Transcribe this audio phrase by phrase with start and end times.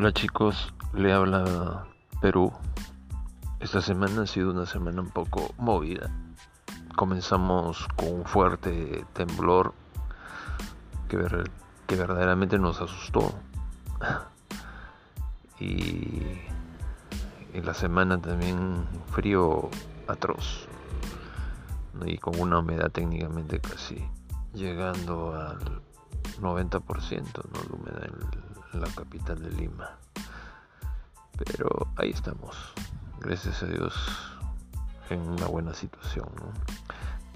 [0.00, 1.88] Hola chicos, le habla
[2.20, 2.52] Perú.
[3.58, 6.08] Esta semana ha sido una semana un poco movida.
[6.94, 9.74] Comenzamos con un fuerte temblor
[11.08, 11.16] que,
[11.96, 13.34] verdaderamente nos asustó.
[15.58, 16.22] y
[17.52, 19.68] en la semana también frío
[20.06, 20.68] atroz.
[22.06, 24.08] Y con una humedad técnicamente casi
[24.54, 25.82] llegando al
[26.40, 27.60] 90% ¿no?
[27.62, 28.17] de humedad en
[28.80, 29.90] la capital de Lima.
[31.44, 32.56] Pero ahí estamos,
[33.20, 33.94] gracias a Dios,
[35.10, 36.28] en una buena situación.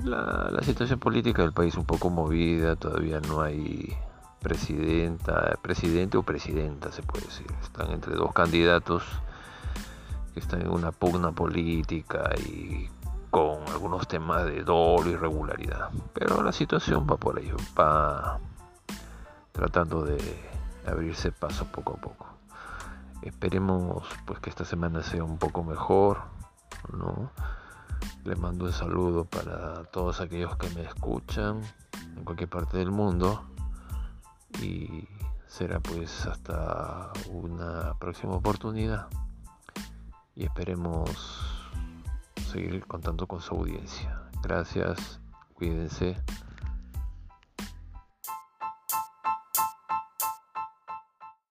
[0.05, 3.97] La, situación política del país un poco movida, todavía no hay
[4.41, 7.47] presidenta, presidente o presidenta se puede decir.
[7.63, 9.05] Están entre dos candidatos
[10.35, 12.89] que están en una pugna política y
[13.31, 15.91] con algunos temas de dolo y irregularidad.
[16.13, 18.41] Pero la situación va por ahí, va
[19.53, 20.19] tratando de
[20.87, 22.27] abrirse paso poco a poco.
[23.23, 26.23] Esperemos pues que esta semana sea un poco mejor,
[26.93, 27.31] ¿no?
[28.25, 31.61] Le mando un saludo para todos aquellos que me escuchan
[32.17, 33.45] en cualquier parte del mundo
[34.61, 35.09] y
[35.47, 39.09] será pues hasta una próxima oportunidad
[40.35, 41.11] y esperemos
[42.51, 44.23] seguir contando con su audiencia.
[44.43, 45.21] Gracias,
[45.55, 46.17] cuídense.